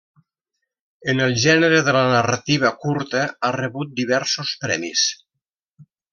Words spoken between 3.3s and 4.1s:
ha rebut